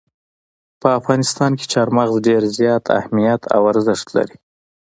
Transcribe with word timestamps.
په 0.81 0.87
افغانستان 0.99 1.51
کې 1.59 1.65
چار 1.73 1.87
مغز 1.97 2.15
ډېر 2.27 2.41
زیات 2.57 2.83
اهمیت 2.99 3.41
او 3.55 3.61
ارزښت 3.71 4.07
لري. 4.17 4.35